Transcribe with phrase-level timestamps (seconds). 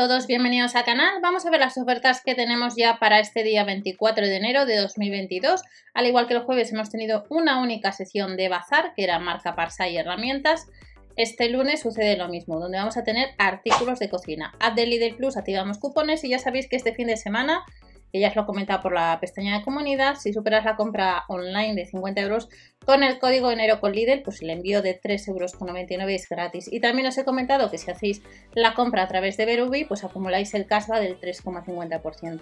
[0.00, 1.20] todos, bienvenidos al canal.
[1.20, 4.78] Vamos a ver las ofertas que tenemos ya para este día 24 de enero de
[4.78, 5.60] 2022.
[5.92, 9.54] Al igual que el jueves hemos tenido una única sesión de bazar, que era marca
[9.54, 10.68] Parsa y herramientas.
[11.16, 14.54] Este lunes sucede lo mismo, donde vamos a tener artículos de cocina.
[14.58, 17.62] Add de Lidl Plus, activamos cupones y ya sabéis que este fin de semana
[18.18, 21.74] ya os lo he comentado por la pestaña de comunidad, si superas la compra online
[21.74, 22.48] de 50 euros
[22.84, 26.72] con el código enero con Lidl, pues el envío de 3,99 euros es gratis.
[26.72, 28.22] Y también os he comentado que si hacéis
[28.54, 32.40] la compra a través de Berubi, pues acumuláis el cashback del 3,50%.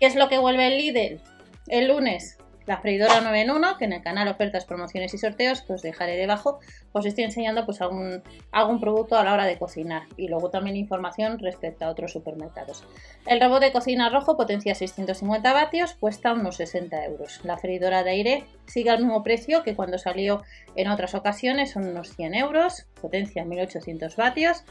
[0.00, 1.20] ¿Qué es lo que vuelve el Lidl?
[1.68, 5.62] El lunes la freidora 9 en 1, que en el canal ofertas, promociones y sorteos,
[5.62, 6.60] que os dejaré debajo,
[6.92, 10.76] os estoy enseñando pues algún, algún producto a la hora de cocinar y luego también
[10.76, 12.84] información respecto a otros supermercados.
[13.26, 17.40] El robot de cocina rojo potencia 650 vatios, cuesta unos 60 euros.
[17.44, 20.42] La freidora de aire sigue al mismo precio que cuando salió
[20.76, 24.64] en otras ocasiones, son unos 100 euros, potencia 1800 vatios.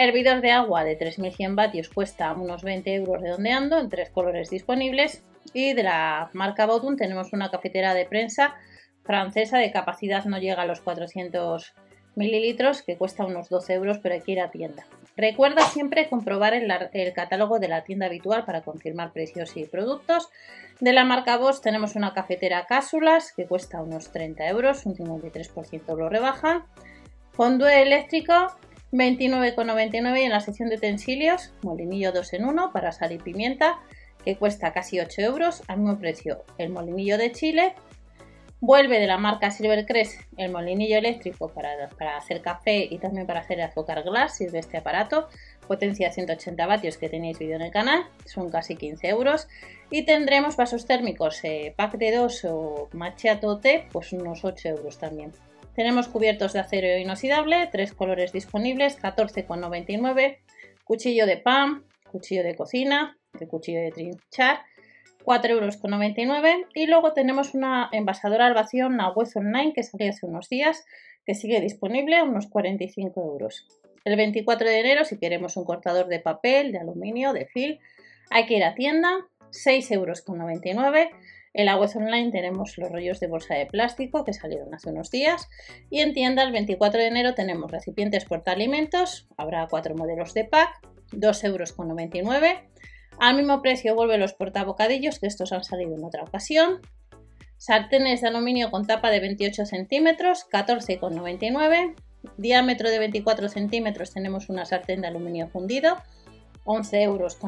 [0.00, 5.24] Hervidor de agua de 3100 vatios cuesta unos 20 euros redondeando en tres colores disponibles
[5.54, 8.54] y de la marca Bodum tenemos una cafetera de prensa
[9.04, 11.74] francesa de capacidad no llega a los 400
[12.14, 14.86] mililitros que cuesta unos 12 euros pero hay que ir a tienda.
[15.16, 20.28] Recuerda siempre comprobar el, el, catálogo de la tienda habitual para confirmar precios y productos.
[20.80, 25.96] De la marca Bosch tenemos una cafetera cápsulas que cuesta unos 30 euros, un 53%
[25.96, 26.66] lo rebaja.
[27.32, 28.32] Fondo eléctrico
[28.92, 33.78] 29,99 y en la sección de utensilios molinillo 2 en 1 para sal y pimienta
[34.36, 37.74] cuesta casi 8 euros, al mismo precio el molinillo de Chile.
[38.60, 43.40] Vuelve de la marca Silvercrest el molinillo eléctrico para, para, hacer café y también para
[43.40, 45.28] hacer azúcar glass, sirve este aparato,
[45.68, 49.46] potencia 180 vatios que tenéis vídeo en el canal, son casi 15 euros.
[49.90, 54.98] Y tendremos vasos térmicos, eh, pack de 2 o macchiato té, pues unos 8 euros
[54.98, 55.32] también.
[55.78, 60.38] Tenemos cubiertos de acero inoxidable, tres colores disponibles, 14,99,
[60.82, 64.60] cuchillo de pan, cuchillo de cocina, cuchillo de trinchar,
[65.24, 65.78] 4,99 euros.
[66.74, 70.84] Y luego tenemos una envasadora al vacío, una web online que salió hace unos días,
[71.26, 73.66] que sigue disponible a unos 45 euros.
[74.04, 77.78] El 24 de enero, si queremos un cortador de papel, de aluminio, de fil,
[78.30, 79.10] hay que ir a tienda,
[79.50, 80.24] 6,99 euros.
[81.54, 85.10] En la web online tenemos los rollos de bolsa de plástico que salieron hace unos
[85.10, 85.48] días.
[85.90, 90.70] Y en tienda el 24 de enero tenemos recipientes portaalimentos, habrá cuatro modelos de pack,
[91.12, 92.58] 2,99 euros.
[93.18, 96.80] Al mismo precio vuelven los portabocadillos, que estos han salido en otra ocasión.
[97.56, 101.94] Sartenes de aluminio con tapa de 28 centímetros, 14,99.
[102.36, 105.96] Diámetro de 24 centímetros tenemos una sartén de aluminio fundido,
[106.64, 107.38] 11,99 euros.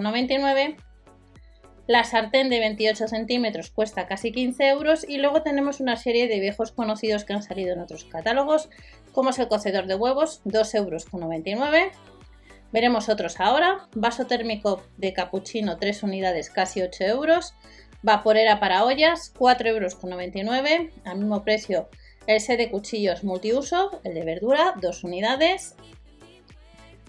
[1.87, 6.39] La sartén de 28 centímetros cuesta casi 15 euros y luego tenemos una serie de
[6.39, 8.71] viejos conocidos que han salido en otros catálogos,
[9.13, 11.91] como es el cocedor de huevos, 2,99 euros.
[12.73, 13.89] Veremos otros ahora.
[13.95, 17.55] Vaso térmico de capuchino, 3 unidades, casi 8 euros.
[18.03, 20.95] Vaporera para ollas, 4,99 euros.
[21.05, 21.89] Al mismo precio
[22.27, 25.75] el set de cuchillos multiuso, el de verdura, 2 unidades.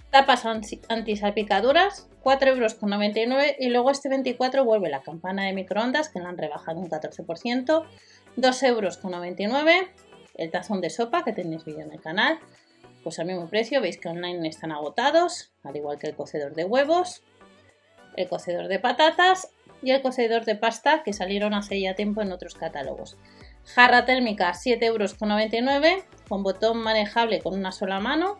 [0.10, 0.46] Tapas
[0.90, 3.46] antisalpicaduras, 4,99 euros.
[3.60, 7.86] Y luego este 24 vuelve la campana de microondas, que la han rebajado un 14%,
[8.36, 9.00] 2,99 euros.
[10.36, 12.40] El tazón de sopa, que tenéis vídeo en el canal,
[13.04, 16.66] pues al mismo precio, veis que online están agotados, al igual que el cocedor de
[16.66, 17.24] huevos,
[18.16, 19.50] el cocedor de patatas
[19.82, 23.18] y el cocedor de pasta que salieron hace ya tiempo en otros catálogos.
[23.66, 25.16] Jarra térmica 7,99 euros
[26.28, 28.38] con botón manejable con una sola mano.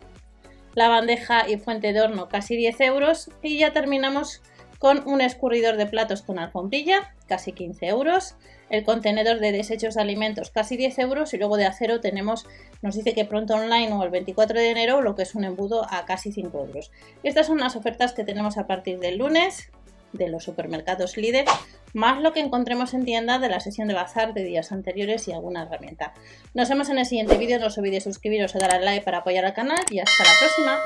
[0.74, 3.30] La bandeja y fuente de horno casi 10 euros.
[3.42, 4.42] Y ya terminamos
[4.78, 8.34] con un escurridor de platos con alfombrilla, casi 15 euros.
[8.72, 11.34] El contenedor de desechos de alimentos, casi 10 euros.
[11.34, 12.46] Y luego de acero tenemos,
[12.80, 15.86] nos dice que pronto online o el 24 de enero, lo que es un embudo
[15.90, 16.90] a casi 5 euros.
[17.22, 19.70] Estas son las ofertas que tenemos a partir del lunes
[20.12, 21.44] de los supermercados líder,
[21.92, 25.32] más lo que encontremos en tienda de la sesión de bazar de días anteriores y
[25.32, 26.14] alguna herramienta.
[26.54, 29.18] Nos vemos en el siguiente vídeo, no os olvidéis suscribiros o dar al like para
[29.18, 30.78] apoyar al canal y hasta la próxima.